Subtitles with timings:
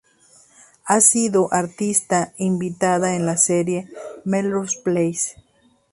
[0.85, 3.87] Ha sido artista invitada en la serie
[4.25, 5.35] "Melrose Place".